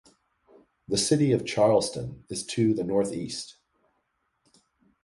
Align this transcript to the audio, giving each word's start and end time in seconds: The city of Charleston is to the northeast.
The 0.87 0.97
city 0.97 1.31
of 1.31 1.45
Charleston 1.45 2.23
is 2.27 2.43
to 2.47 2.73
the 2.73 2.83
northeast. 2.83 3.57